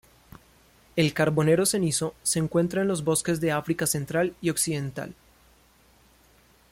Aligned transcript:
El 0.95 1.13
carbonero 1.13 1.67
cenizo 1.67 2.15
se 2.23 2.39
encuentra 2.39 2.81
en 2.81 2.87
los 2.87 3.03
bosques 3.03 3.39
del 3.39 3.51
África 3.51 3.85
Central 3.85 4.33
y 4.41 4.49
Occidental. 4.49 5.13